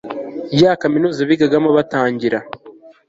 [0.61, 2.39] yakaminuza bigagamo batangira